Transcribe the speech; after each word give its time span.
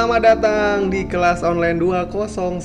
Selamat 0.00 0.32
datang 0.32 0.88
di 0.88 1.04
kelas 1.04 1.44
online 1.44 1.76
201 1.76 2.56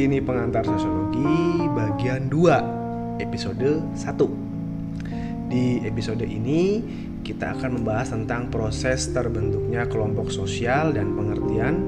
Ini 0.00 0.24
pengantar 0.24 0.64
sosiologi 0.64 1.60
bagian 1.76 2.32
2 2.32 3.20
Episode 3.20 3.84
1 3.92 5.52
Di 5.52 5.84
episode 5.84 6.24
ini 6.24 6.80
kita 7.20 7.52
akan 7.52 7.76
membahas 7.76 8.16
tentang 8.16 8.48
proses 8.48 9.12
terbentuknya 9.12 9.84
kelompok 9.92 10.32
sosial 10.32 10.96
dan 10.96 11.12
pengertian 11.12 11.84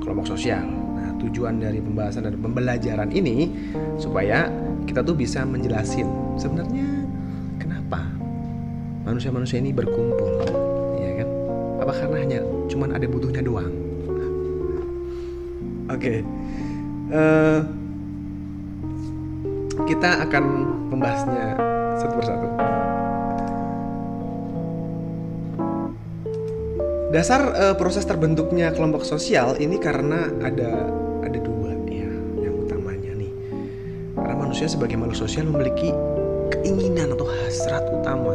kelompok 0.00 0.32
sosial. 0.32 0.64
Nah 0.64 1.12
tujuan 1.20 1.60
dari 1.60 1.84
pembahasan 1.84 2.24
dan 2.24 2.40
pembelajaran 2.40 3.12
ini 3.12 3.52
Supaya 4.00 4.48
kita 4.88 5.04
tuh 5.04 5.12
bisa 5.12 5.44
menjelasin 5.44 6.08
Sebenarnya 6.40 6.88
kenapa 7.60 8.00
manusia-manusia 9.04 9.60
ini 9.60 9.76
berkumpul 9.76 10.40
ya 11.04 11.20
kan? 11.20 11.28
Apa 11.84 11.92
karena 11.92 12.16
hanya 12.24 12.40
cuman 12.72 12.96
ada 12.96 13.04
butuhnya 13.04 13.44
doang 13.44 13.85
okay. 15.90 16.22
uh, 17.10 17.14
eh, 17.14 17.60
kita 19.86 20.26
akan 20.26 20.44
membahasnya 20.90 21.46
satu 22.00 22.14
persatu. 22.18 22.46
Dasar 27.14 27.40
uh, 27.54 27.74
proses 27.78 28.04
terbentuknya 28.04 28.74
kelompok 28.74 29.06
sosial 29.06 29.56
ini 29.56 29.80
karena 29.80 30.28
ada 30.42 30.90
ada 31.24 31.38
dua 31.40 31.72
ya 31.88 32.10
yang 32.44 32.54
utamanya 32.60 33.12
nih. 33.14 33.32
Karena 34.18 34.34
manusia 34.36 34.66
sebagai 34.68 34.98
makhluk 35.00 35.24
sosial 35.24 35.48
memiliki 35.48 35.94
keinginan 36.52 37.14
atau 37.14 37.24
hasrat 37.24 37.84
utama. 37.88 38.34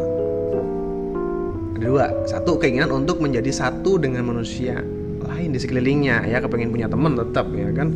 Ada 1.77 1.85
dua, 1.85 2.05
satu 2.25 2.57
keinginan 2.57 2.93
untuk 2.93 3.21
menjadi 3.21 3.49
satu 3.53 3.97
dengan 4.01 4.25
manusia 4.25 4.81
lain 5.41 5.57
di 5.57 5.59
sekelilingnya 5.59 6.29
ya 6.29 6.37
kepengen 6.37 6.69
punya 6.69 6.85
teman 6.85 7.17
tetap 7.17 7.49
ya 7.49 7.73
kan. 7.73 7.89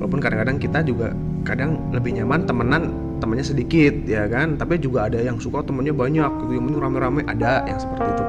Walaupun 0.00 0.16
kadang-kadang 0.24 0.56
kita 0.56 0.80
juga 0.80 1.12
kadang 1.44 1.92
lebih 1.92 2.16
nyaman 2.16 2.48
temenan 2.48 2.82
temannya 3.20 3.44
sedikit 3.44 3.92
ya 4.08 4.24
kan. 4.32 4.56
Tapi 4.56 4.80
juga 4.80 5.12
ada 5.12 5.20
yang 5.20 5.36
suka 5.36 5.60
temennya 5.60 5.92
banyak 5.92 6.32
gitu. 6.48 6.56
Yang 6.56 6.80
rame-rame 6.80 7.20
ada 7.28 7.68
yang 7.68 7.76
seperti 7.76 8.08
itu. 8.16 8.24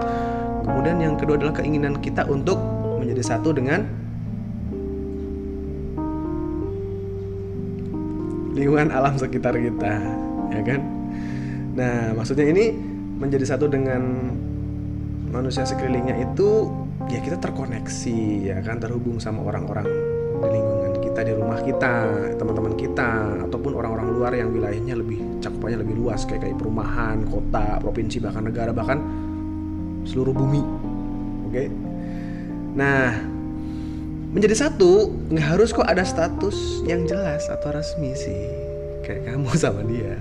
Kemudian 0.67 0.99
yang 0.99 1.15
kedua 1.15 1.39
adalah 1.39 1.55
keinginan 1.55 1.95
kita 2.03 2.27
untuk 2.27 2.59
menjadi 2.99 3.23
satu 3.23 3.55
dengan 3.55 3.87
lingkungan 8.51 8.91
alam 8.91 9.15
sekitar 9.15 9.55
kita 9.55 9.93
ya 10.51 10.61
kan. 10.67 10.81
Nah 11.79 12.11
maksudnya 12.19 12.51
ini 12.51 12.75
menjadi 13.15 13.55
satu 13.55 13.71
dengan 13.71 14.35
manusia 15.31 15.63
sekelilingnya 15.63 16.27
itu 16.27 16.67
ya 17.09 17.19
kita 17.23 17.37
terkoneksi 17.41 18.19
ya 18.51 18.57
kan 18.61 18.77
terhubung 18.77 19.17
sama 19.17 19.41
orang-orang 19.47 19.87
di 20.41 20.49
lingkungan 20.57 20.93
kita 21.05 21.19
di 21.21 21.33
rumah 21.37 21.59
kita 21.61 21.93
teman-teman 22.37 22.73
kita 22.73 23.09
ataupun 23.45 23.77
orang-orang 23.77 24.07
luar 24.09 24.31
yang 24.33 24.49
wilayahnya 24.49 24.97
lebih 24.97 25.21
cakupannya 25.37 25.85
lebih 25.85 25.95
luas 26.01 26.25
kayak 26.25 26.49
kayak 26.49 26.57
perumahan 26.57 27.21
kota 27.29 27.77
provinsi 27.77 28.17
bahkan 28.17 28.49
negara 28.49 28.71
bahkan 28.73 28.99
seluruh 30.05 30.33
bumi. 30.33 30.63
Oke? 31.45 31.53
Okay? 31.53 31.67
nah 32.71 33.11
menjadi 34.31 34.55
satu 34.63 35.11
nggak 35.27 35.47
harus 35.59 35.75
kok 35.75 35.83
ada 35.83 36.07
status 36.07 36.87
yang 36.87 37.03
jelas 37.03 37.51
atau 37.51 37.75
resmi 37.75 38.15
sih 38.15 38.41
kayak 39.05 39.25
kamu 39.29 39.51
sama 39.53 39.85
dia. 39.85 40.17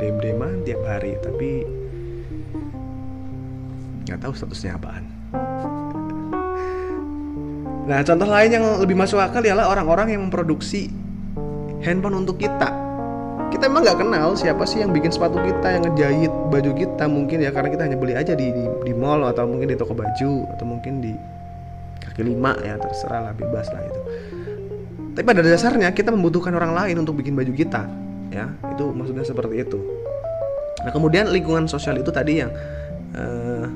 Dem-deman 0.00 0.64
tiap 0.66 0.82
hari 0.88 1.20
tapi 1.20 1.68
nggak 4.04 4.20
tahu 4.20 4.32
statusnya 4.36 4.76
apaan 4.76 5.13
Nah, 7.84 8.00
contoh 8.00 8.24
lain 8.24 8.48
yang 8.48 8.64
lebih 8.80 8.96
masuk 8.96 9.20
akal 9.20 9.44
ialah 9.44 9.68
orang-orang 9.68 10.16
yang 10.16 10.24
memproduksi 10.24 10.88
handphone 11.84 12.24
untuk 12.24 12.40
kita. 12.40 12.72
Kita 13.52 13.68
emang 13.68 13.84
nggak 13.84 14.00
kenal 14.00 14.34
siapa 14.34 14.64
sih 14.64 14.80
yang 14.80 14.90
bikin 14.90 15.12
sepatu 15.12 15.36
kita, 15.36 15.78
yang 15.78 15.82
ngejahit 15.86 16.32
baju 16.48 16.72
kita 16.74 17.04
mungkin 17.06 17.44
ya 17.44 17.52
karena 17.52 17.68
kita 17.70 17.82
hanya 17.86 17.98
beli 18.00 18.16
aja 18.16 18.32
di, 18.32 18.50
di 18.50 18.64
di 18.66 18.92
mall 18.96 19.22
atau 19.28 19.46
mungkin 19.46 19.68
di 19.70 19.76
toko 19.76 19.92
baju 19.94 20.32
atau 20.56 20.64
mungkin 20.64 21.04
di 21.04 21.12
kaki 22.02 22.24
lima 22.24 22.56
ya 22.64 22.80
terserah 22.80 23.30
lah 23.30 23.34
bebas 23.36 23.68
lah 23.70 23.84
itu. 23.84 24.00
Tapi 25.14 25.22
pada 25.22 25.44
dasarnya 25.44 25.92
kita 25.94 26.10
membutuhkan 26.10 26.50
orang 26.56 26.74
lain 26.74 27.04
untuk 27.04 27.20
bikin 27.20 27.36
baju 27.38 27.52
kita, 27.54 27.86
ya 28.34 28.50
itu 28.74 28.84
maksudnya 28.90 29.22
seperti 29.22 29.60
itu. 29.62 29.78
Nah 30.82 30.90
kemudian 30.90 31.30
lingkungan 31.30 31.70
sosial 31.70 32.00
itu 32.00 32.10
tadi 32.10 32.42
yang 32.42 32.50
uh, 33.14 33.70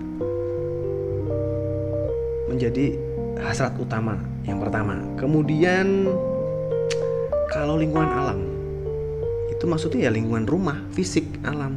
menjadi 2.51 3.08
hasrat 3.43 3.75
utama 3.79 4.19
yang 4.45 4.59
pertama. 4.59 4.99
Kemudian 5.19 6.11
kalau 7.53 7.79
lingkungan 7.79 8.11
alam 8.11 8.39
itu 9.51 9.65
maksudnya 9.67 10.07
ya 10.07 10.11
lingkungan 10.15 10.47
rumah, 10.47 10.79
fisik, 10.95 11.27
alam, 11.43 11.75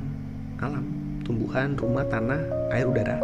alam, 0.62 0.86
tumbuhan, 1.26 1.74
rumah, 1.78 2.06
tanah, 2.06 2.42
air, 2.70 2.86
udara. 2.86 3.18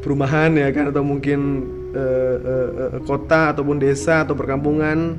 Perumahan 0.00 0.52
ya 0.56 0.68
kan 0.72 0.92
atau 0.92 1.00
mungkin 1.00 1.64
uh, 1.96 2.36
uh, 2.40 2.68
uh, 2.76 3.00
kota 3.08 3.56
ataupun 3.56 3.80
desa 3.80 4.24
atau 4.24 4.36
perkampungan, 4.36 5.16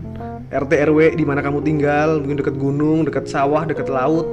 RT 0.49 0.71
RW 0.93 1.17
di 1.17 1.25
mana 1.25 1.41
kamu 1.41 1.65
tinggal, 1.65 2.21
mungkin 2.21 2.37
dekat 2.41 2.57
gunung, 2.57 3.05
dekat 3.05 3.25
sawah, 3.25 3.65
dekat 3.65 3.89
laut. 3.89 4.25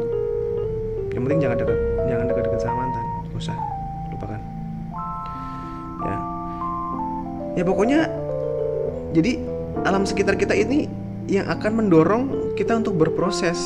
Yang 1.13 1.23
penting 1.29 1.41
jangan 1.45 1.57
dekat 1.61 1.79
jangan 2.09 2.25
dekat-dekat 2.29 2.61
sama 2.61 2.77
mantan, 2.85 3.05
usah 3.37 3.72
ya 7.57 7.65
pokoknya 7.65 8.09
jadi 9.13 9.37
alam 9.85 10.09
sekitar 10.09 10.41
kita 10.41 10.57
ini 10.57 10.89
yang 11.29 11.47
akan 11.49 11.85
mendorong 11.85 12.55
kita 12.57 12.81
untuk 12.81 12.97
berproses. 12.99 13.61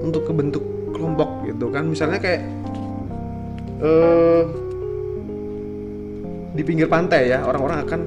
Untuk 0.00 0.24
kebentuk 0.26 0.64
kelompok 0.96 1.44
gitu 1.46 1.68
kan. 1.68 1.86
Misalnya 1.86 2.18
kayak 2.18 2.42
uh, 3.84 4.42
di 6.56 6.62
pinggir 6.66 6.90
pantai 6.90 7.30
ya 7.30 7.46
orang-orang 7.46 7.78
akan 7.86 8.00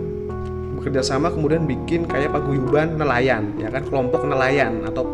bekerja 0.81 0.99
sama 1.05 1.31
kemudian 1.31 1.63
bikin 1.63 2.03
kayak 2.09 2.33
paguyuban 2.33 2.97
nelayan 2.97 3.53
ya 3.61 3.69
kan? 3.69 3.85
Kelompok 3.87 4.25
nelayan 4.25 4.83
atau 4.89 5.05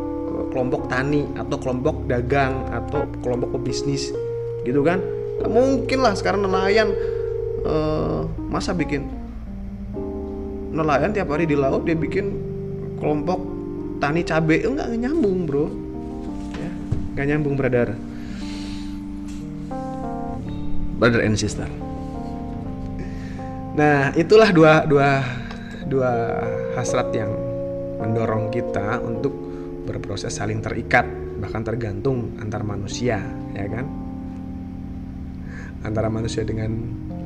kelompok 0.50 0.90
tani 0.90 1.30
atau 1.38 1.60
kelompok 1.62 2.10
dagang 2.10 2.66
atau 2.72 3.06
kelompok 3.22 3.60
pebisnis 3.60 4.10
gitu 4.64 4.82
kan? 4.82 5.04
Mungkin 5.46 6.04
lah 6.04 6.16
sekarang 6.16 6.44
nelayan 6.44 6.92
uh, 7.66 8.24
masa 8.52 8.75
bikin 8.75 9.08
nelayan 10.70 11.12
tiap 11.12 11.34
hari 11.34 11.50
di 11.50 11.58
laut 11.58 11.84
dia 11.84 11.97
bikin 11.97 12.31
kelompok 13.02 13.40
tani 14.00 14.22
cabe. 14.24 14.64
Enggak, 14.64 14.92
enggak 14.92 15.02
nyambung 15.09 15.40
bro. 15.50 15.66
Ya, 16.56 16.72
enggak 17.16 17.25
nyambung 17.34 17.56
brother. 17.58 17.90
Brother 21.00 21.22
and 21.24 21.40
sister. 21.40 21.68
Nah 23.80 24.12
itulah 24.19 24.52
dua 24.52 24.84
dua 24.84 25.24
dua 25.88 26.12
hasrat 26.75 27.16
yang 27.16 27.31
mendorong 28.00 28.52
kita 28.52 29.00
untuk 29.00 29.31
berproses 29.88 30.36
saling 30.36 30.59
terikat 30.59 31.08
bahkan 31.40 31.64
tergantung 31.64 32.36
antar 32.44 32.68
manusia 32.68 33.24
ya 33.56 33.66
kan? 33.72 33.88
Antara 35.80 36.12
manusia 36.12 36.44
dengan 36.44 36.75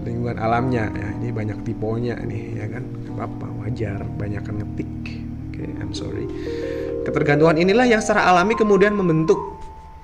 lingkungan 0.04 0.38
alamnya. 0.38 0.92
Ya 0.94 1.08
ini 1.18 1.32
banyak 1.32 1.64
tiponya 1.66 2.20
nih 2.22 2.60
ya 2.60 2.68
kan? 2.70 2.84
Apa 3.18 3.48
wajar. 3.64 4.04
Banyak 4.20 4.42
kan 4.44 4.56
ngetik. 4.60 4.92
Oke 5.50 5.64
okay, 5.64 5.70
I'm 5.80 5.92
sorry. 5.96 6.28
Ketergantungan 7.08 7.58
inilah 7.60 7.88
yang 7.88 8.04
secara 8.04 8.28
alami 8.28 8.54
kemudian 8.54 8.94
membentuk 8.94 9.40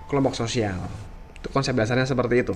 kelompok 0.07 0.33
sosial. 0.33 0.79
Itu 1.37 1.51
konsep 1.51 1.75
dasarnya 1.75 2.07
seperti 2.07 2.35
itu. 2.41 2.55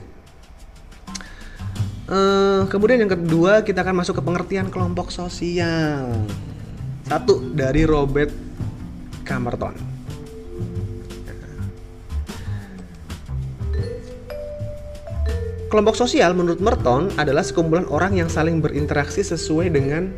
Uh, 2.04 2.68
kemudian 2.68 3.00
yang 3.00 3.12
kedua 3.16 3.64
kita 3.64 3.80
akan 3.80 4.04
masuk 4.04 4.20
ke 4.20 4.24
pengertian 4.24 4.68
kelompok 4.68 5.12
sosial. 5.14 6.12
Satu 7.08 7.52
dari 7.56 7.84
Robert 7.88 8.32
Camerton 9.24 9.93
Kelompok 15.74 15.98
sosial 15.98 16.38
menurut 16.38 16.62
Merton 16.62 17.10
adalah 17.18 17.42
sekumpulan 17.42 17.90
orang 17.90 18.14
yang 18.14 18.30
saling 18.30 18.62
berinteraksi 18.62 19.26
sesuai 19.26 19.74
dengan 19.74 20.14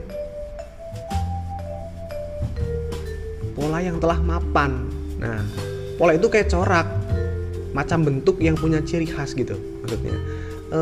pola 3.55 3.79
yang 3.79 3.95
telah 4.03 4.19
mapan. 4.19 4.83
Nah, 5.15 5.39
pola 5.95 6.11
itu 6.11 6.27
kayak 6.27 6.51
corak, 6.51 6.83
macam 7.71 8.03
bentuk 8.03 8.35
yang 8.43 8.59
punya 8.59 8.83
ciri 8.83 9.07
khas 9.07 9.31
gitu 9.31 9.55
maksudnya. 9.79 10.19
E, 10.75 10.79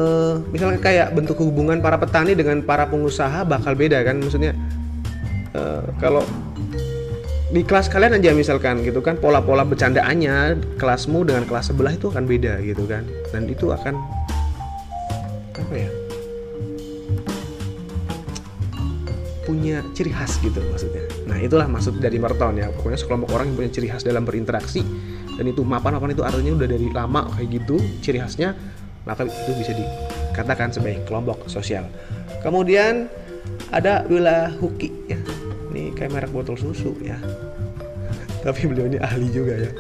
misalnya 0.50 0.82
kayak 0.82 1.14
bentuk 1.14 1.38
hubungan 1.38 1.78
para 1.78 2.02
petani 2.02 2.34
dengan 2.34 2.66
para 2.66 2.90
pengusaha 2.90 3.46
bakal 3.46 3.78
beda 3.78 4.02
kan 4.02 4.26
maksudnya. 4.26 4.58
E, 5.54 5.62
kalau 6.02 6.26
di 7.54 7.62
kelas 7.62 7.94
kalian 7.94 8.18
aja 8.18 8.34
misalkan 8.34 8.82
gitu 8.82 9.06
kan 9.06 9.22
pola-pola 9.22 9.62
bercandaannya 9.62 10.58
kelasmu 10.82 11.30
dengan 11.30 11.46
kelas 11.46 11.70
sebelah 11.70 11.94
itu 11.94 12.10
akan 12.10 12.26
beda 12.26 12.58
gitu 12.66 12.90
kan 12.90 13.06
dan 13.30 13.46
itu 13.46 13.70
akan 13.70 14.23
apa 15.74 15.82
ya 15.82 15.92
punya 19.44 19.84
ciri 19.92 20.08
khas 20.08 20.40
gitu 20.40 20.56
maksudnya. 20.72 21.04
Nah 21.28 21.36
itulah 21.36 21.68
maksud 21.68 22.00
dari 22.00 22.16
Merton 22.16 22.64
ya. 22.64 22.72
Pokoknya 22.72 22.96
sekelompok 22.96 23.36
orang 23.36 23.52
yang 23.52 23.58
punya 23.60 23.72
ciri 23.76 23.88
khas 23.92 24.08
dalam 24.08 24.24
berinteraksi 24.24 24.80
dan 25.36 25.46
itu 25.50 25.68
mapan-mapan 25.68 26.16
itu 26.16 26.24
artinya 26.24 26.54
udah 26.64 26.68
dari 26.70 26.88
lama 26.94 27.28
kayak 27.36 27.60
gitu 27.60 27.76
ciri 28.00 28.24
khasnya 28.24 28.56
maka 29.04 29.28
itu 29.28 29.52
bisa 29.60 29.76
dikatakan 29.76 30.72
sebagai 30.72 31.04
kelompok 31.04 31.52
sosial. 31.52 31.84
Kemudian 32.40 33.12
ada 33.76 34.08
Willa 34.08 34.48
Huki 34.62 35.12
ya. 35.12 35.20
Ini 35.74 35.92
kayak 35.92 36.12
merek 36.16 36.32
botol 36.32 36.56
susu 36.56 36.96
ya. 37.04 37.20
Tapi 38.48 38.64
beliau 38.64 38.88
ini 38.88 39.02
ahli 39.04 39.28
juga 39.28 39.60
ya. 39.60 39.72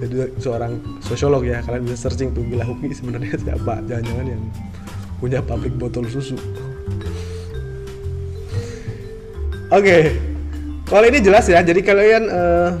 Jadi 0.00 0.40
seorang 0.40 0.80
sosiolog 1.04 1.44
ya. 1.44 1.60
Kalian 1.60 1.84
bisa 1.84 2.08
searching 2.08 2.32
tuh 2.32 2.40
Willa 2.48 2.64
Huki 2.64 2.88
sebenarnya 2.96 3.36
siapa? 3.44 3.84
Jangan-jangan 3.84 4.26
yang 4.32 4.42
punya 5.20 5.44
pabrik 5.44 5.76
botol 5.76 6.08
susu. 6.08 6.34
Oke, 9.70 9.86
okay. 9.86 10.02
kalau 10.88 11.06
ini 11.06 11.22
jelas 11.22 11.46
ya. 11.46 11.62
Jadi 11.62 11.84
kalian 11.84 12.26
uh, 12.26 12.74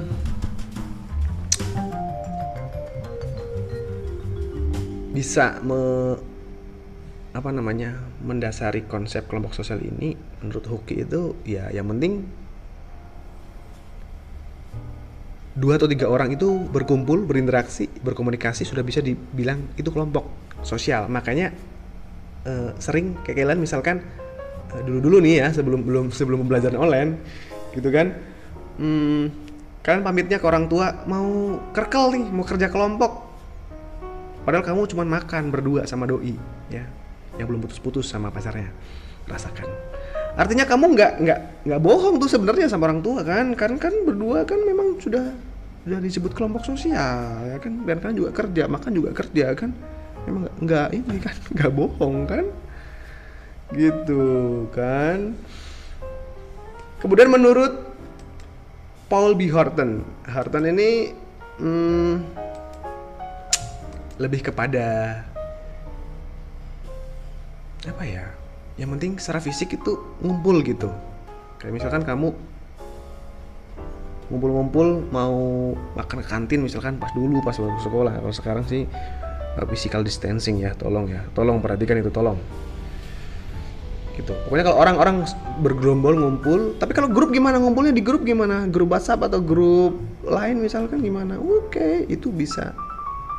bisa 5.14 5.60
me, 5.62 5.78
apa 7.30 7.52
namanya 7.54 7.94
mendasari 8.24 8.88
konsep 8.90 9.28
kelompok 9.30 9.54
sosial 9.54 9.78
ini 9.84 10.16
menurut 10.42 10.66
Huki 10.66 11.06
itu 11.06 11.38
ya 11.46 11.70
yang 11.70 11.86
penting 11.92 12.26
dua 15.54 15.76
atau 15.76 15.86
tiga 15.86 16.08
orang 16.08 16.34
itu 16.34 16.48
berkumpul 16.72 17.28
berinteraksi 17.28 17.86
berkomunikasi 18.00 18.64
sudah 18.64 18.80
bisa 18.80 19.04
dibilang 19.04 19.70
itu 19.76 19.92
kelompok 19.92 20.26
sosial 20.64 21.06
makanya 21.06 21.52
uh, 22.46 22.70
sering 22.80 23.18
kalian 23.24 23.60
misalkan 23.60 24.00
uh, 24.72 24.82
dulu-dulu 24.84 25.20
nih 25.20 25.44
ya 25.44 25.48
sebelum 25.52 25.84
belum 25.84 26.06
sebelum 26.14 26.46
pembelajaran 26.46 26.78
online 26.78 27.10
gitu 27.76 27.88
kan. 27.92 28.16
Hmm, 28.80 29.28
kalian 29.84 30.02
pamitnya 30.04 30.38
ke 30.40 30.46
orang 30.46 30.66
tua 30.70 31.04
mau 31.04 31.58
kerkel 31.74 32.16
nih 32.16 32.24
mau 32.30 32.44
kerja 32.46 32.72
kelompok. 32.72 33.28
Padahal 34.40 34.64
kamu 34.64 34.88
cuma 34.88 35.04
makan 35.04 35.52
berdua 35.52 35.84
sama 35.84 36.08
doi 36.08 36.32
ya 36.72 36.84
yang 37.36 37.46
belum 37.46 37.60
putus-putus 37.64 38.08
sama 38.08 38.32
pacarnya. 38.32 38.72
Rasakan. 39.28 39.68
Artinya 40.34 40.64
kamu 40.64 40.96
nggak 40.96 41.12
nggak 41.22 41.40
nggak 41.68 41.80
bohong 41.82 42.16
tuh 42.16 42.30
sebenarnya 42.30 42.66
sama 42.72 42.88
orang 42.88 43.04
tua 43.04 43.20
kan. 43.20 43.52
Kan 43.52 43.76
kan 43.76 43.92
berdua 44.08 44.48
kan 44.48 44.58
memang 44.64 44.96
sudah 44.96 45.28
sudah 45.80 46.00
disebut 46.00 46.32
kelompok 46.32 46.64
sosial 46.64 47.44
ya 47.46 47.60
kan. 47.60 47.84
Dan 47.84 48.00
kan 48.00 48.16
juga 48.16 48.32
kerja 48.32 48.64
makan 48.64 48.90
juga 48.96 49.10
kerja 49.12 49.52
kan 49.52 49.70
memang 50.26 50.50
nggak 50.60 50.88
ini 50.92 51.16
kan 51.20 51.36
nggak 51.54 51.72
bohong 51.72 52.16
kan? 52.28 52.44
Gitu 53.72 54.24
kan? 54.74 55.38
Kemudian 57.00 57.32
menurut 57.32 57.90
Paul 59.08 59.34
B. 59.34 59.48
Horton 59.50 60.04
Horton 60.28 60.64
ini 60.68 61.16
hmm, 61.58 62.14
lebih 64.20 64.52
kepada 64.52 65.18
apa 67.88 68.04
ya? 68.04 68.28
Yang 68.76 68.90
penting 68.96 69.12
secara 69.16 69.40
fisik 69.40 69.76
itu 69.76 69.96
ngumpul 70.20 70.60
gitu. 70.64 70.92
Kayak 71.60 71.80
misalkan 71.80 72.04
kamu 72.04 72.32
ngumpul-ngumpul 74.30 75.10
mau 75.10 75.74
makan 75.98 76.22
kantin 76.22 76.62
misalkan 76.62 76.96
pas 76.96 77.10
dulu 77.12 77.42
pas 77.42 77.56
waktu 77.58 77.82
sekolah. 77.82 78.14
Kalau 78.22 78.34
sekarang 78.34 78.64
sih 78.68 78.86
physical 79.70 80.02
distancing 80.02 80.62
ya 80.62 80.74
tolong 80.74 81.10
ya. 81.10 81.22
Tolong 81.34 81.58
perhatikan 81.62 81.98
itu 81.98 82.10
tolong. 82.10 82.38
Gitu. 84.14 84.36
Pokoknya 84.46 84.64
kalau 84.68 84.78
orang-orang 84.82 85.16
bergerombol 85.64 86.14
ngumpul 86.18 86.60
tapi 86.76 86.92
kalau 86.92 87.08
grup 87.08 87.32
gimana? 87.32 87.56
Ngumpulnya 87.56 87.94
di 87.94 88.02
grup 88.04 88.26
gimana? 88.26 88.68
Grup 88.68 88.92
WhatsApp 88.92 89.24
atau 89.30 89.40
grup 89.40 89.96
lain 90.26 90.60
misalkan 90.60 91.00
gimana? 91.00 91.40
Oke 91.40 91.72
okay, 91.72 91.94
itu 92.10 92.28
bisa 92.28 92.76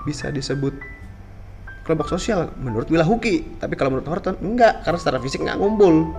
bisa 0.08 0.34
disebut 0.34 0.74
kelompok 1.86 2.10
sosial. 2.10 2.50
Menurut 2.58 2.90
Willa 2.90 3.06
Huki. 3.06 3.60
Tapi 3.62 3.78
kalau 3.78 3.94
menurut 3.94 4.10
Horton 4.10 4.40
enggak. 4.42 4.82
Karena 4.82 4.98
secara 4.98 5.18
fisik 5.22 5.44
nggak 5.44 5.60
ngumpul. 5.60 6.10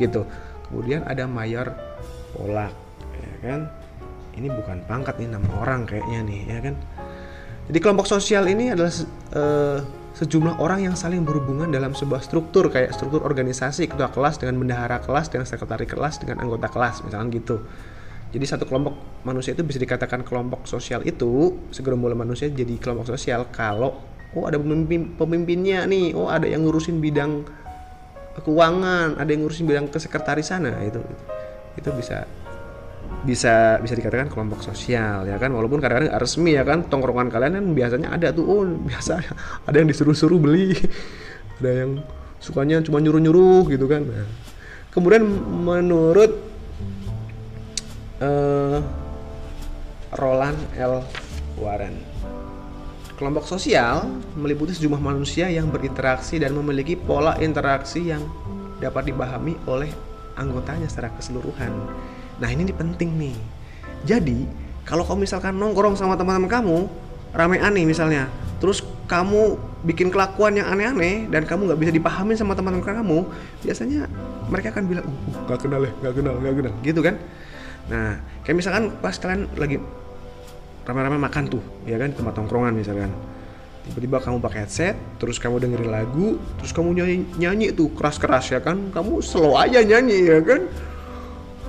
Gitu. 0.00 0.26
Kemudian 0.66 1.04
ada 1.04 1.28
Mayor 1.28 1.76
Polak 2.32 2.72
ya 3.12 3.34
kan? 3.44 3.60
Ini 4.32 4.48
bukan 4.48 4.80
pangkat 4.88 5.20
nih 5.20 5.28
nama 5.28 5.48
orang 5.60 5.84
kayaknya 5.84 6.24
nih 6.24 6.40
ya 6.48 6.58
kan 6.64 6.74
jadi 7.70 7.78
kelompok 7.78 8.10
sosial 8.10 8.48
ini 8.50 8.74
adalah 8.74 8.90
uh, 9.34 9.78
sejumlah 10.12 10.60
orang 10.60 10.84
yang 10.90 10.94
saling 10.98 11.24
berhubungan 11.24 11.72
dalam 11.72 11.96
sebuah 11.96 12.20
struktur 12.20 12.68
kayak 12.68 12.92
struktur 12.92 13.24
organisasi 13.24 13.88
ketua 13.88 14.12
kelas 14.12 14.36
dengan 14.36 14.60
bendahara 14.60 15.00
kelas 15.00 15.32
dengan 15.32 15.48
sekretaris 15.48 15.88
kelas 15.88 16.14
dengan 16.20 16.42
anggota 16.44 16.68
kelas 16.68 17.00
misalkan 17.06 17.32
gitu. 17.32 17.64
Jadi 18.32 18.44
satu 18.48 18.64
kelompok 18.64 18.96
manusia 19.28 19.52
itu 19.52 19.60
bisa 19.60 19.76
dikatakan 19.76 20.24
kelompok 20.24 20.64
sosial 20.64 21.04
itu 21.04 21.60
segerombolan 21.68 22.16
manusia 22.16 22.48
jadi 22.48 22.80
kelompok 22.80 23.12
sosial 23.12 23.48
kalau 23.52 24.00
oh 24.32 24.44
ada 24.48 24.56
pemimpin 24.56 25.12
pemimpinnya 25.16 25.84
nih 25.84 26.16
oh 26.16 26.28
ada 26.32 26.48
yang 26.48 26.64
ngurusin 26.64 26.98
bidang 27.00 27.44
keuangan 28.40 29.20
ada 29.20 29.28
yang 29.28 29.44
ngurusin 29.44 29.68
bidang 29.68 29.86
kesekretarisan 29.92 30.64
nah 30.64 30.80
itu 30.80 31.00
itu 31.76 31.88
bisa 31.92 32.24
bisa 33.22 33.78
bisa 33.78 33.94
dikatakan 33.94 34.26
kelompok 34.28 34.62
sosial 34.62 35.26
ya 35.26 35.38
kan? 35.38 35.54
Walaupun 35.54 35.78
kadang-kadang 35.78 36.12
resmi 36.18 36.58
ya 36.58 36.66
kan? 36.66 36.86
Tongkrongan 36.86 37.30
kalian 37.30 37.52
kan 37.58 37.66
biasanya 37.74 38.08
ada 38.14 38.34
tuh. 38.34 38.44
Oh 38.44 38.62
biasa. 38.66 39.22
Ada 39.68 39.76
yang 39.82 39.88
disuruh-suruh 39.88 40.38
beli. 40.38 40.74
Ada 41.62 41.70
yang 41.86 41.90
sukanya 42.42 42.82
cuma 42.82 42.98
nyuruh-nyuruh 42.98 43.70
gitu 43.70 43.86
kan? 43.86 44.02
Nah, 44.02 44.26
kemudian 44.90 45.22
menurut 45.62 46.32
uh, 48.18 48.78
Roland 50.18 50.58
L. 50.76 51.00
Warren 51.56 52.12
kelompok 53.22 53.46
sosial 53.46 54.10
meliputi 54.34 54.74
sejumlah 54.74 54.98
manusia 54.98 55.46
yang 55.46 55.70
berinteraksi 55.70 56.42
dan 56.42 56.58
memiliki 56.58 56.98
pola 56.98 57.38
interaksi 57.38 58.10
yang 58.10 58.26
dapat 58.82 59.14
dipahami 59.14 59.54
oleh 59.70 59.94
anggotanya 60.34 60.90
secara 60.90 61.14
keseluruhan 61.14 61.70
Nah 62.42 62.50
ini 62.50 62.74
penting 62.74 63.14
nih. 63.14 63.36
Jadi 64.02 64.50
kalau 64.82 65.06
kamu 65.06 65.30
misalkan 65.30 65.54
nongkrong 65.54 65.94
sama 65.94 66.18
teman-teman 66.18 66.50
kamu 66.50 66.78
rame 67.32 67.62
aneh 67.62 67.86
misalnya, 67.86 68.26
terus 68.58 68.82
kamu 69.06 69.56
bikin 69.86 70.10
kelakuan 70.10 70.58
yang 70.58 70.66
aneh-aneh 70.68 71.30
dan 71.30 71.46
kamu 71.46 71.70
nggak 71.70 71.80
bisa 71.80 71.92
dipahami 71.94 72.34
sama 72.34 72.58
teman-teman 72.58 72.82
kamu, 72.82 73.18
biasanya 73.62 74.10
mereka 74.50 74.74
akan 74.74 74.84
bilang, 74.90 75.06
uh, 75.06 75.10
uh 75.10 75.40
nggak 75.48 75.60
kenal 75.62 75.80
ya, 75.86 75.92
nggak 76.02 76.14
kenal, 76.18 76.34
nggak 76.38 76.54
kenal, 76.60 76.72
gitu 76.82 77.00
kan? 77.00 77.14
Nah, 77.90 78.20
kayak 78.46 78.56
misalkan 78.58 78.84
pas 79.02 79.14
kalian 79.16 79.50
lagi 79.58 79.76
rame-rame 80.86 81.18
makan 81.18 81.44
tuh, 81.50 81.62
ya 81.86 81.96
kan 81.98 82.10
tempat 82.14 82.34
nongkrongan 82.36 82.74
misalkan, 82.74 83.10
tiba-tiba 83.90 84.22
kamu 84.22 84.38
pakai 84.38 84.58
headset, 84.66 84.94
terus 85.18 85.42
kamu 85.42 85.58
dengerin 85.62 85.90
lagu, 85.90 86.38
terus 86.60 86.70
kamu 86.70 86.94
nyanyi, 86.94 87.16
nyanyi 87.38 87.66
tuh 87.74 87.90
keras-keras 87.96 88.54
ya 88.54 88.60
kan, 88.62 88.92
kamu 88.94 89.18
slow 89.24 89.58
aja 89.58 89.82
nyanyi 89.82 90.30
ya 90.30 90.38
kan, 90.42 90.68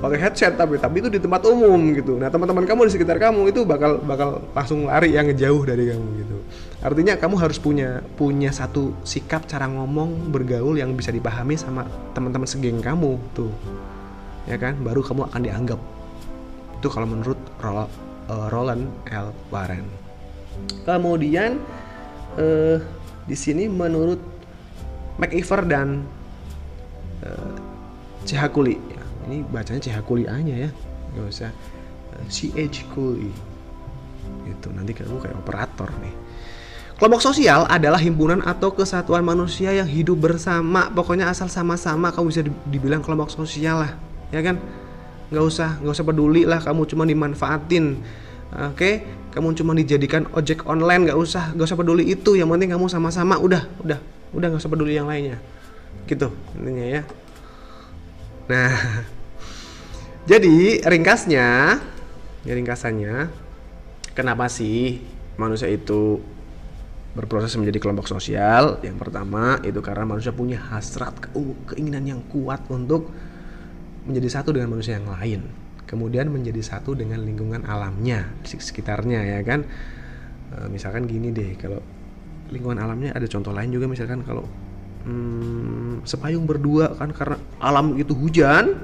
pakai 0.01 0.17
headset 0.17 0.53
tapi 0.57 0.81
tapi 0.81 1.05
itu 1.05 1.09
di 1.11 1.19
tempat 1.21 1.45
umum 1.45 1.77
gitu. 1.93 2.17
Nah 2.17 2.31
teman-teman 2.33 2.65
kamu 2.65 2.89
di 2.89 2.91
sekitar 2.97 3.21
kamu 3.21 3.53
itu 3.53 3.61
bakal 3.67 4.01
bakal 4.01 4.41
langsung 4.55 4.89
lari 4.89 5.13
yang 5.13 5.29
ngejauh 5.29 5.63
dari 5.67 5.93
kamu 5.93 6.07
gitu. 6.25 6.37
Artinya 6.83 7.15
kamu 7.15 7.35
harus 7.39 7.57
punya 7.61 8.03
punya 8.19 8.51
satu 8.51 8.91
sikap 9.07 9.47
cara 9.47 9.69
ngomong 9.69 10.33
bergaul 10.33 10.75
yang 10.75 10.91
bisa 10.97 11.13
dipahami 11.13 11.55
sama 11.55 11.87
teman-teman 12.11 12.49
segeng 12.49 12.83
kamu 12.83 13.15
tuh. 13.31 13.53
Ya 14.49 14.59
kan? 14.59 14.75
Baru 14.83 14.99
kamu 14.99 15.31
akan 15.31 15.41
dianggap. 15.45 15.79
Itu 16.81 16.91
kalau 16.91 17.07
menurut 17.07 17.39
uh, 17.63 17.87
Roland 18.51 18.91
L. 19.07 19.31
Warren. 19.47 19.87
Kemudian 20.83 21.63
uh, 22.35 22.77
di 23.23 23.35
sini 23.39 23.71
menurut 23.71 24.19
McIver 25.15 25.63
dan 25.63 26.03
uh, 27.23 27.55
Cihakuli 28.23 28.79
ini 29.29 29.43
bacanya 29.47 29.81
CH 29.81 29.97
kuliahnya 30.03 30.55
ya 30.67 30.69
nggak 31.13 31.25
usah 31.29 31.51
CH 32.29 32.89
kuli 32.93 33.31
itu 34.47 34.67
nanti 34.71 34.91
kamu 34.95 35.19
kayak 35.19 35.37
operator 35.39 35.89
nih 35.99 36.15
Kelompok 36.93 37.25
sosial 37.25 37.65
adalah 37.67 37.97
himpunan 37.97 38.39
atau 38.45 38.69
kesatuan 38.69 39.25
manusia 39.25 39.73
yang 39.73 39.89
hidup 39.89 40.29
bersama. 40.29 40.93
Pokoknya 40.93 41.25
asal 41.25 41.49
sama-sama 41.49 42.13
kamu 42.13 42.25
bisa 42.29 42.41
dibilang 42.69 43.01
kelompok 43.01 43.33
sosial 43.33 43.81
lah, 43.81 43.91
ya 44.29 44.45
kan? 44.45 44.61
Nggak 45.33 45.43
usah, 45.43 45.69
nggak 45.81 45.93
usah 45.99 46.05
peduli 46.05 46.45
lah. 46.45 46.61
Kamu 46.61 46.85
cuma 46.85 47.09
dimanfaatin, 47.09 47.97
oke? 48.53 48.77
Okay? 48.77 48.93
Kamu 49.33 49.57
cuma 49.57 49.73
dijadikan 49.73 50.29
ojek 50.37 50.69
online, 50.69 51.09
nggak 51.09 51.17
usah, 51.17 51.57
nggak 51.57 51.65
usah 51.65 51.79
peduli 51.81 52.13
itu. 52.13 52.37
Yang 52.37 52.49
penting 52.53 52.69
kamu 52.77 52.85
sama-sama. 52.85 53.41
Udah, 53.41 53.65
udah, 53.81 53.97
udah 54.31 54.47
nggak 54.53 54.61
usah 54.61 54.69
peduli 54.69 54.93
yang 54.93 55.09
lainnya. 55.09 55.41
Gitu 56.05 56.29
intinya 56.55 56.85
ya. 56.87 57.01
Nah, 58.49 58.73
jadi 60.31 60.83
ringkasnya, 60.83 61.79
ya 62.43 62.53
ringkasannya, 62.53 63.31
kenapa 64.17 64.47
sih 64.51 65.03
manusia 65.39 65.67
itu 65.67 66.19
berproses 67.13 67.53
menjadi 67.55 67.79
kelompok 67.79 68.09
sosial? 68.09 68.81
Yang 68.81 68.97
pertama 68.99 69.61
itu 69.63 69.79
karena 69.79 70.03
manusia 70.07 70.33
punya 70.33 70.59
hasrat 70.59 71.15
keinginan 71.69 72.03
yang 72.03 72.21
kuat 72.27 72.65
untuk 72.67 73.13
menjadi 74.03 74.39
satu 74.39 74.51
dengan 74.51 74.75
manusia 74.75 74.99
yang 74.99 75.07
lain 75.07 75.63
kemudian 75.93 76.31
menjadi 76.33 76.57
satu 76.63 76.97
dengan 76.97 77.21
lingkungan 77.21 77.69
alamnya 77.69 78.33
sekitarnya 78.41 79.37
ya 79.37 79.39
kan 79.45 79.61
e, 80.49 80.57
misalkan 80.73 81.05
gini 81.05 81.29
deh 81.29 81.53
kalau 81.53 81.77
lingkungan 82.49 82.81
alamnya 82.81 83.13
ada 83.13 83.29
contoh 83.29 83.53
lain 83.53 83.69
juga 83.69 83.85
misalkan 83.85 84.25
kalau 84.25 84.49
hmm, 85.03 86.07
sepayung 86.07 86.43
berdua 86.47 86.95
kan 86.95 87.11
karena 87.11 87.37
alam 87.59 87.95
itu 87.95 88.11
hujan 88.15 88.75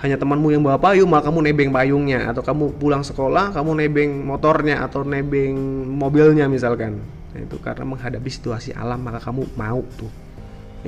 hanya 0.00 0.16
temanmu 0.16 0.48
yang 0.48 0.64
bawa 0.64 0.80
payung 0.80 1.12
malah 1.12 1.28
kamu 1.28 1.44
nebeng 1.44 1.68
payungnya. 1.68 2.32
Atau 2.32 2.40
kamu 2.40 2.80
pulang 2.80 3.04
sekolah 3.04 3.52
kamu 3.52 3.84
nebeng 3.84 4.24
motornya 4.24 4.80
atau 4.80 5.04
nebeng 5.04 5.56
mobilnya 5.84 6.48
misalkan. 6.48 7.04
Nah, 7.30 7.40
itu 7.44 7.60
karena 7.60 7.84
menghadapi 7.84 8.30
situasi 8.32 8.72
alam 8.72 9.04
maka 9.04 9.20
kamu 9.20 9.44
mau 9.60 9.84
tuh. 10.00 10.08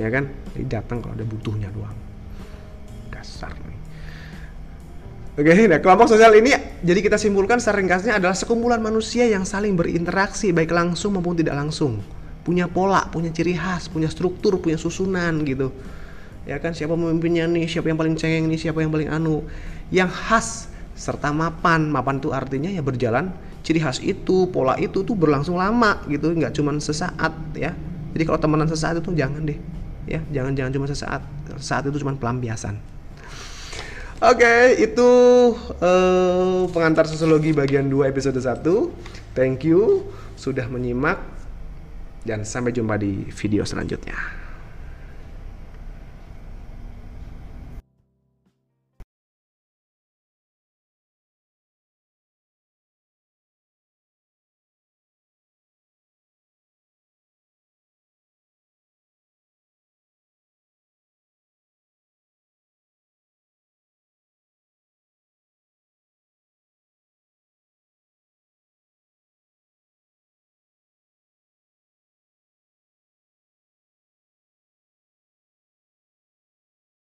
Ya 0.01 0.09
kan? 0.09 0.33
Jadi 0.57 0.65
datang 0.65 0.97
kalau 1.05 1.13
ada 1.13 1.25
butuhnya 1.29 1.69
doang. 1.69 1.93
Dasar 3.13 3.53
nih. 3.53 3.79
Oke, 5.33 5.65
nah 5.65 5.81
kelompok 5.81 6.13
sosial 6.13 6.33
ini 6.37 6.53
jadi 6.85 7.01
kita 7.01 7.17
simpulkan 7.17 7.57
secara 7.57 7.81
ringkasnya 7.81 8.21
adalah 8.21 8.37
sekumpulan 8.37 8.77
manusia 8.77 9.25
yang 9.25 9.45
saling 9.45 9.73
berinteraksi 9.73 10.53
baik 10.53 10.69
langsung 10.69 11.17
maupun 11.17 11.37
tidak 11.37 11.57
langsung. 11.57 12.01
Punya 12.43 12.67
pola, 12.67 13.07
punya 13.07 13.31
ciri 13.31 13.55
khas, 13.55 13.87
punya 13.87 14.11
struktur, 14.11 14.59
punya 14.59 14.75
susunan 14.75 15.47
gitu. 15.47 15.71
Ya 16.43 16.59
kan 16.59 16.75
siapa 16.75 16.93
pemimpinnya 16.99 17.47
nih, 17.47 17.71
siapa 17.71 17.87
yang 17.87 17.95
paling 17.95 18.19
cengeng 18.19 18.51
nih, 18.51 18.59
siapa 18.59 18.83
yang 18.83 18.91
paling 18.91 19.07
anu. 19.07 19.47
Yang 19.89 20.11
khas 20.11 20.47
serta 20.93 21.31
mapan. 21.31 21.87
Mapan 21.87 22.19
itu 22.19 22.35
artinya 22.35 22.67
ya 22.67 22.83
berjalan 22.83 23.31
ciri 23.63 23.79
khas 23.79 24.03
itu, 24.03 24.51
pola 24.51 24.75
itu 24.75 25.07
tuh 25.07 25.15
berlangsung 25.15 25.55
lama 25.55 26.03
gitu, 26.11 26.35
nggak 26.35 26.51
cuma 26.51 26.75
sesaat 26.75 27.31
ya. 27.55 27.71
Jadi 28.13 28.23
kalau 28.27 28.39
temenan 28.43 28.67
sesaat 28.67 28.99
itu 28.99 29.09
jangan 29.15 29.41
deh. 29.47 29.57
Ya, 30.03 30.19
jangan 30.35 30.51
jangan 30.53 30.71
cuma 30.75 30.85
sesaat. 30.85 31.23
Saat 31.63 31.87
itu 31.87 32.03
cuma 32.03 32.13
pelampiasan. 32.19 32.75
Oke, 34.23 34.39
okay, 34.39 34.61
itu 34.79 35.09
uh, 35.83 36.63
pengantar 36.71 37.03
sosiologi 37.07 37.51
bagian 37.51 37.91
2 37.91 38.07
episode 38.07 38.39
1. 38.39 38.63
Thank 39.35 39.67
you 39.67 40.07
sudah 40.37 40.69
menyimak 40.69 41.19
dan 42.23 42.43
sampai 42.47 42.75
jumpa 42.75 42.99
di 42.99 43.27
video 43.31 43.63
selanjutnya. 43.67 44.42